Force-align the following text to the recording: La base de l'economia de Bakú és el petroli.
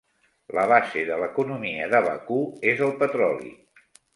La 0.57 0.63
base 0.71 1.03
de 1.09 1.19
l'economia 1.25 1.91
de 1.93 2.01
Bakú 2.09 2.41
és 2.73 2.85
el 2.89 2.99
petroli. 3.05 3.57